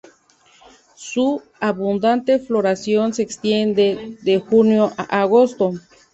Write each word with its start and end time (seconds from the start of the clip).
Su 0.95 1.43
abundante 1.59 2.39
floración 2.39 3.13
se 3.13 3.21
extiende 3.21 4.17
de 4.23 4.39
junio 4.39 4.91
a 4.97 5.21
agosto. 5.21 5.73